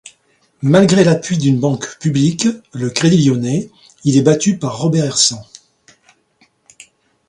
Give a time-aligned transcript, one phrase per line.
[0.63, 3.69] Malgré l'appui d'une banque publique, le Crédit lyonnais,
[4.03, 5.45] il est battu par Robert Hersant.